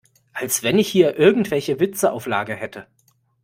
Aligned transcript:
Als 0.33 0.63
wenn 0.63 0.79
ich 0.79 0.87
hier 0.89 1.15
irgendwelche 1.19 1.79
Witze 1.79 2.11
auf 2.11 2.25
Lager 2.25 2.55
hätte! 2.55 2.87